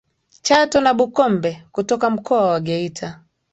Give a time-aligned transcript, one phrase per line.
[0.41, 3.21] Chato na Bukombe kutoka Mkoa wa Geita